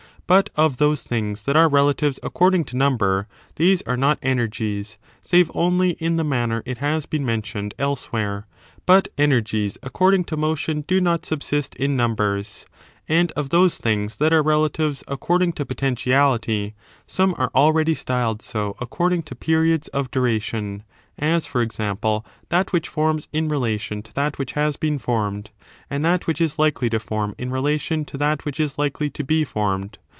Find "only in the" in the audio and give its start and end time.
5.53-6.23